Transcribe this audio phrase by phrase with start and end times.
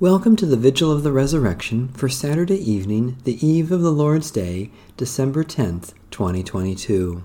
[0.00, 4.30] Welcome to the Vigil of the Resurrection for Saturday evening, the eve of the Lord's
[4.30, 7.24] Day, December 10th, 2022.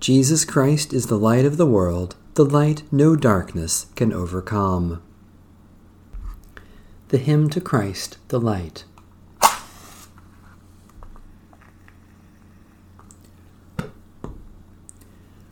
[0.00, 5.02] Jesus Christ is the light of the world, the light no darkness can overcome.
[7.08, 8.84] The Hymn to Christ, the Light.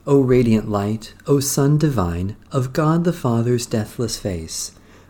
[0.07, 4.73] O radiant light, O Sun divine, of God the Father's deathless face,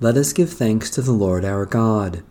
[0.00, 2.22] Let us give thanks to the Lord our God.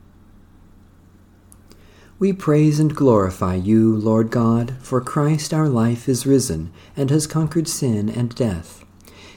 [2.18, 7.28] We praise and glorify you, Lord God, for Christ our life is risen and has
[7.28, 8.86] conquered sin and death.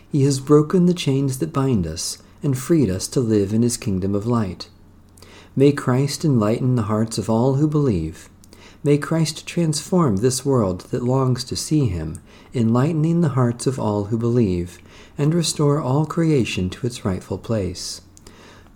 [0.08, 3.76] He has broken the chains that bind us and freed us to live in his
[3.76, 4.68] kingdom of light.
[5.56, 8.30] May Christ enlighten the hearts of all who believe.
[8.84, 12.22] May Christ transform this world that longs to see him,
[12.54, 14.78] enlightening the hearts of all who believe,
[15.18, 18.02] and restore all creation to its rightful place.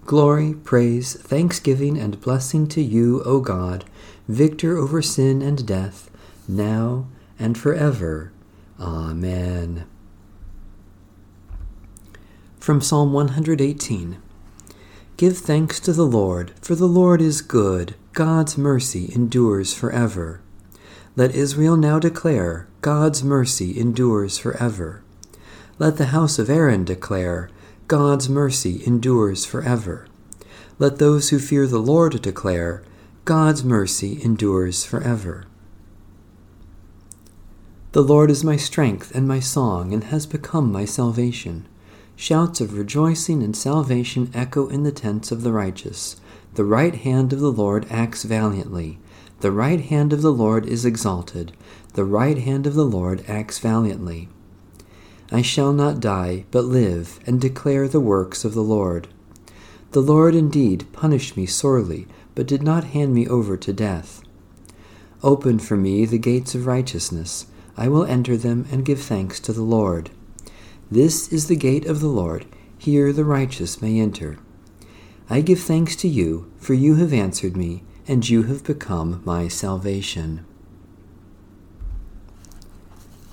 [0.06, 3.86] Glory, praise, thanksgiving, and blessing to you, O God,
[4.28, 6.10] victor over sin and death,
[6.46, 7.06] now
[7.38, 8.30] and forever.
[8.78, 9.86] Amen.
[12.58, 14.18] From Psalm 118
[15.16, 20.42] Give thanks to the Lord, for the Lord is good, God's mercy endures forever.
[21.16, 25.02] Let Israel now declare, God's mercy endures forever.
[25.78, 27.48] Let the house of Aaron declare,
[27.86, 30.06] God's mercy endures forever.
[30.78, 32.82] Let those who fear the Lord declare,
[33.26, 35.44] God's mercy endures forever.
[37.92, 41.68] The Lord is my strength and my song, and has become my salvation.
[42.16, 46.16] Shouts of rejoicing and salvation echo in the tents of the righteous.
[46.54, 48.98] The right hand of the Lord acts valiantly.
[49.40, 51.52] The right hand of the Lord is exalted.
[51.92, 54.28] The right hand of the Lord acts valiantly.
[55.34, 59.08] I shall not die, but live, and declare the works of the Lord.
[59.90, 62.06] The Lord indeed punished me sorely,
[62.36, 64.22] but did not hand me over to death.
[65.24, 67.46] Open for me the gates of righteousness.
[67.76, 70.10] I will enter them and give thanks to the Lord.
[70.88, 72.46] This is the gate of the Lord.
[72.78, 74.38] Here the righteous may enter.
[75.28, 79.48] I give thanks to you, for you have answered me, and you have become my
[79.48, 80.46] salvation.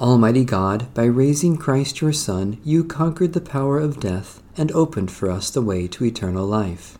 [0.01, 5.11] Almighty God, by raising Christ your Son, you conquered the power of death and opened
[5.11, 6.97] for us the way to eternal life.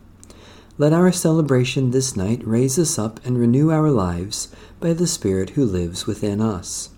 [0.77, 5.51] Let our celebration this night raise us up and renew our lives by the Spirit
[5.51, 6.89] who lives within us.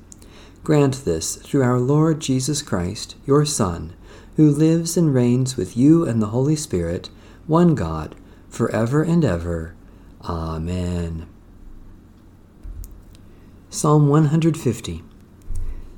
[0.66, 3.94] Grant this through our Lord Jesus Christ, your Son,
[4.36, 7.10] who lives and reigns with you and the Holy Spirit,
[7.48, 8.14] one God,
[8.50, 9.74] for ever and ever.
[10.22, 11.28] Amen.
[13.70, 15.04] Psalm 150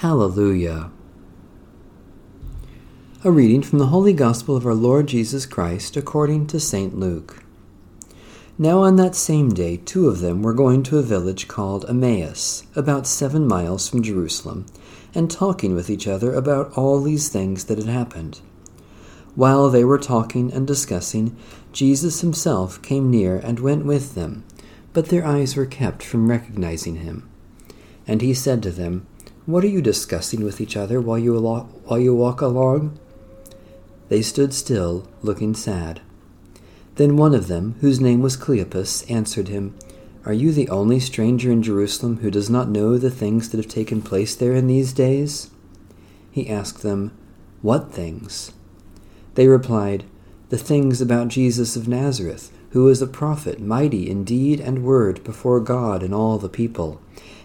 [0.00, 0.90] Hallelujah.
[3.24, 6.94] A reading from the Holy Gospel of our Lord Jesus Christ according to St.
[6.94, 7.42] Luke.
[8.58, 12.64] Now on that same day, two of them were going to a village called Emmaus,
[12.76, 14.66] about seven miles from Jerusalem,
[15.14, 18.42] and talking with each other about all these things that had happened.
[19.34, 21.34] While they were talking and discussing,
[21.72, 24.44] Jesus himself came near and went with them,
[24.92, 27.26] but their eyes were kept from recognizing him.
[28.06, 29.06] And he said to them,
[29.46, 32.98] what are you discussing with each other while you, while you walk along?
[34.08, 36.00] They stood still, looking sad.
[36.96, 39.76] Then one of them, whose name was Cleopas, answered him,
[40.24, 43.68] Are you the only stranger in Jerusalem who does not know the things that have
[43.68, 45.50] taken place there in these days?
[46.32, 47.16] He asked them,
[47.62, 48.52] What things?
[49.34, 50.04] They replied,
[50.48, 55.22] The things about Jesus of Nazareth, who was a prophet, mighty in deed and word
[55.22, 57.00] before God and all the people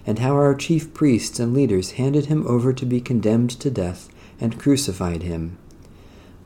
[0.06, 4.09] and how our chief priests and leaders handed him over to be condemned to death
[4.39, 5.57] and crucified him.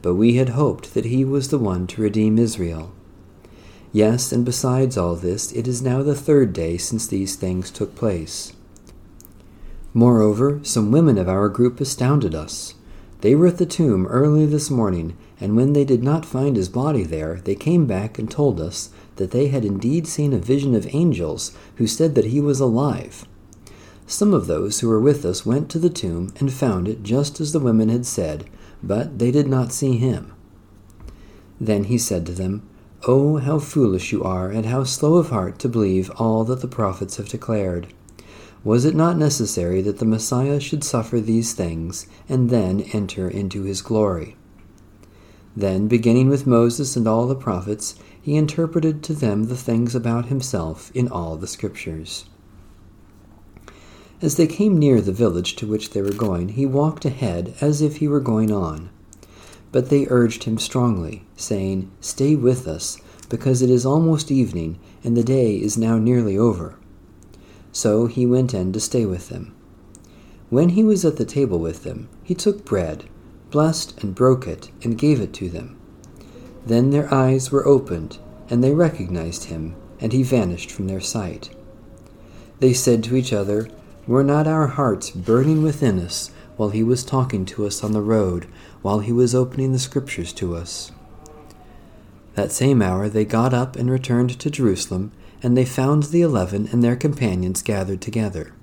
[0.01, 2.91] but we had hoped that he was the one to redeem Israel.
[3.91, 7.95] Yes, and besides all this, it is now the third day since these things took
[7.95, 8.53] place.
[9.95, 12.75] Moreover, some women of our group astounded us.
[13.21, 16.69] They were at the tomb early this morning, and when they did not find his
[16.69, 20.75] body there, they came back and told us that they had indeed seen a vision
[20.75, 23.25] of angels who said that he was alive.
[24.07, 27.41] Some of those who were with us went to the tomb and found it just
[27.41, 28.45] as the women had said,
[28.83, 30.31] but they did not see him.
[31.59, 32.61] Then he said to them,
[33.07, 36.67] Oh, how foolish you are, and how slow of heart to believe all that the
[36.67, 37.87] prophets have declared.
[38.63, 43.63] Was it not necessary that the Messiah should suffer these things, and then enter into
[43.63, 44.35] his glory?
[45.55, 50.25] Then, beginning with Moses and all the prophets, he interpreted to them the things about
[50.25, 52.25] himself in all the Scriptures.
[54.21, 57.81] As they came near the village to which they were going, he walked ahead as
[57.81, 58.89] if he were going on.
[59.71, 62.97] But they urged him strongly, saying, Stay with us,
[63.27, 66.75] because it is almost evening, and the day is now nearly over.
[67.73, 69.53] So he went in to stay with them.
[70.49, 73.03] When he was at the table with them, he took bread,
[73.51, 75.77] blessed and broke it, and gave it to them.
[76.65, 78.19] Then their eyes were opened,
[78.49, 81.49] and they recognized him, and he vanished from their sight.
[82.59, 83.67] They said to each other,
[84.07, 88.01] Were not our hearts burning within us while he was talking to us on the
[88.01, 88.45] road,
[88.83, 90.91] while he was opening the Scriptures to us?
[92.35, 95.11] That same hour they got up and returned to Jerusalem,
[95.41, 98.53] and they found the eleven and their companions gathered together.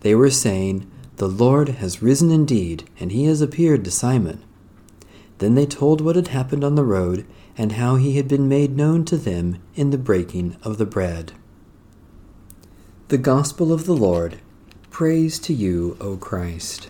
[0.00, 4.42] They were saying, The Lord has risen indeed, and he has appeared to Simon.
[5.38, 7.24] Then they told what had happened on the road,
[7.56, 11.32] and how he had been made known to them in the breaking of the bread.
[13.08, 14.40] The Gospel of the Lord.
[14.94, 16.88] Praise to you, O Christ.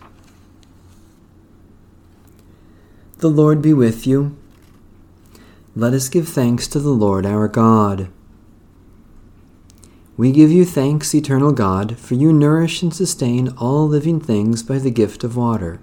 [3.17, 4.37] The Lord be with you.
[5.75, 8.09] Let us give thanks to the Lord our God.
[10.19, 14.77] We give you thanks, eternal God, for you nourish and sustain all living things by
[14.77, 15.81] the gift of water.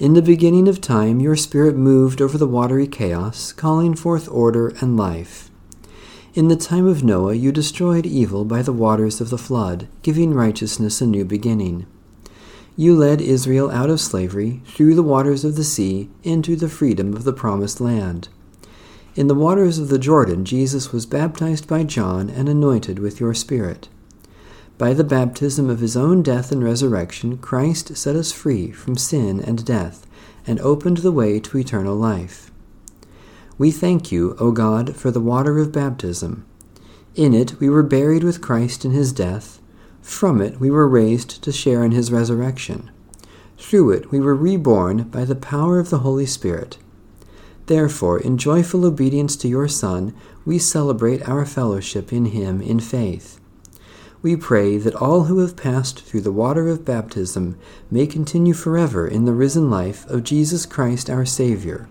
[0.00, 4.70] In the beginning of time, your Spirit moved over the watery chaos, calling forth order
[4.80, 5.49] and life.
[6.32, 10.32] In the time of Noah, you destroyed evil by the waters of the flood, giving
[10.32, 11.86] righteousness a new beginning.
[12.76, 17.14] You led Israel out of slavery, through the waters of the sea, into the freedom
[17.14, 18.28] of the promised land.
[19.16, 23.34] In the waters of the Jordan, Jesus was baptized by John and anointed with your
[23.34, 23.88] Spirit.
[24.78, 29.40] By the baptism of his own death and resurrection, Christ set us free from sin
[29.40, 30.06] and death
[30.46, 32.49] and opened the way to eternal life.
[33.60, 36.46] We thank you, O God, for the water of baptism.
[37.14, 39.60] In it we were buried with Christ in his death.
[40.00, 42.90] From it we were raised to share in his resurrection.
[43.58, 46.78] Through it we were reborn by the power of the Holy Spirit
[47.66, 50.14] Therefore, in joyful obedience to your Son,
[50.46, 53.38] we celebrate our fellowship in him in faith.
[54.22, 57.58] We pray that all who have passed through the water of baptism
[57.90, 61.90] may continue forever in the risen life of Jesus Christ our Savior.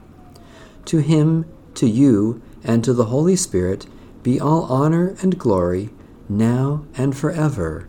[0.85, 1.45] To him,
[1.75, 3.85] to you, and to the Holy Spirit
[4.23, 5.89] be all honor and glory,
[6.27, 7.87] now and forever.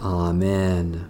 [0.00, 1.08] Amen.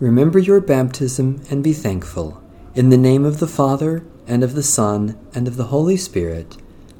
[0.00, 2.42] Remember your baptism and be thankful.
[2.74, 6.56] In the name of the Father, and of the Son, and of the Holy Spirit.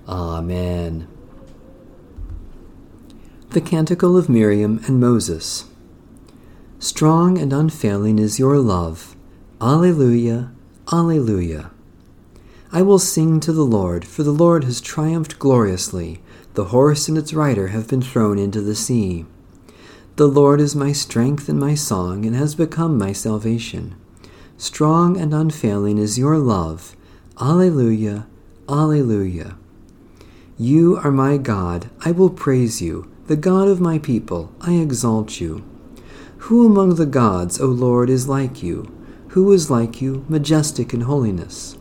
[0.08, 1.08] Amen.
[3.50, 5.64] The Canticle of Miriam and Moses.
[6.78, 9.13] Strong and unfailing is your love.
[9.60, 10.50] Alleluia,
[10.92, 11.70] Alleluia.
[12.72, 16.20] I will sing to the Lord, for the Lord has triumphed gloriously.
[16.54, 19.26] The horse and its rider have been thrown into the sea.
[20.16, 23.94] The Lord is my strength and my song, and has become my salvation.
[24.58, 26.96] Strong and unfailing is your love.
[27.40, 28.26] Alleluia,
[28.68, 29.56] Alleluia.
[30.58, 35.40] You are my God, I will praise you, the God of my people, I exalt
[35.40, 35.64] you.
[36.38, 38.92] Who among the gods, O Lord, is like you?
[39.34, 41.76] Who is like you, majestic in holiness?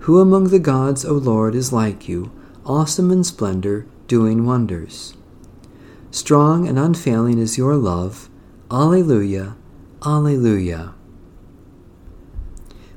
[0.00, 2.30] Who among the gods, O Lord, is like you,
[2.66, 5.14] awesome in splendor, doing wonders?
[6.10, 8.28] Strong and unfailing is your love.
[8.70, 9.56] Alleluia,
[10.04, 10.92] Alleluia.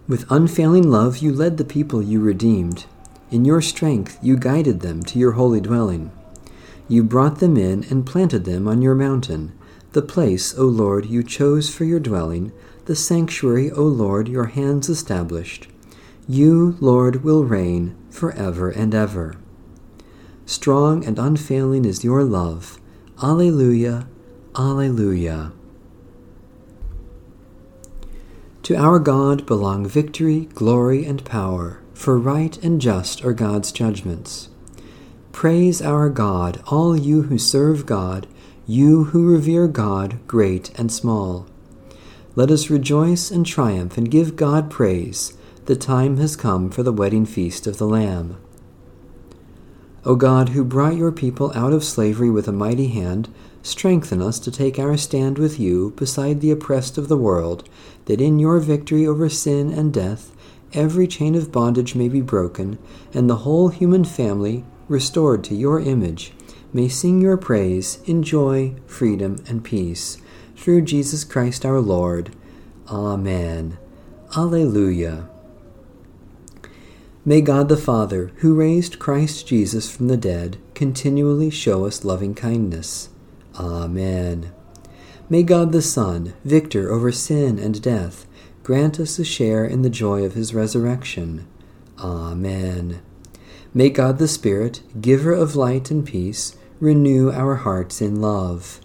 [0.06, 2.84] With unfailing love you led the people you redeemed.
[3.32, 6.12] In your strength you guided them to your holy dwelling.
[6.90, 9.54] You brought them in and planted them on your mountain,
[9.94, 12.52] the place, O Lord, you chose for your dwelling,
[12.86, 15.68] the sanctuary, O Lord, your hands established.
[16.28, 19.36] You, Lord, will reign for ever and ever.
[20.46, 22.80] Strong and unfailing is your love.
[23.22, 24.08] Alleluia,
[24.56, 25.54] Alleluia.
[28.64, 34.50] To our God belong victory, glory, and power, for right and just are God's judgments.
[35.34, 38.28] Praise our God, all you who serve God,
[38.66, 41.48] you who revere God, great and small.
[42.36, 45.38] Let us rejoice and triumph and give God praise.
[45.66, 48.38] The time has come for the wedding feast of the Lamb.
[50.04, 54.40] O God, who brought your people out of slavery with a mighty hand, strengthen us
[54.40, 57.70] to take our stand with you beside the oppressed of the world,
[58.06, 60.32] that in your victory over sin and death
[60.74, 62.80] every chain of bondage may be broken,
[63.14, 66.34] and the whole human family restored to your image,
[66.74, 70.18] may sing your praise in joy, freedom, and peace.
[70.64, 72.34] Through Jesus Christ our Lord.
[72.88, 73.78] Amen.
[74.34, 75.30] Alleluia.
[77.26, 82.34] May God the Father, who raised Christ Jesus from the dead, continually show us loving
[82.34, 83.10] kindness.
[83.60, 84.54] Amen.
[85.30, 88.26] May God the Son, victor over sin and death,
[88.64, 91.46] grant us a share in the joy of his resurrection.
[92.00, 93.02] Amen.
[93.74, 98.80] May God the Spirit, giver of light and peace, renew our hearts in love.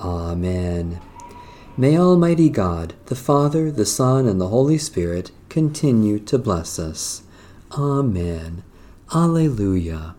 [0.00, 1.00] Amen.
[1.80, 7.22] May Almighty God, the Father, the Son, and the Holy Spirit continue to bless us.
[7.72, 8.62] Amen.
[9.14, 10.14] Alleluia.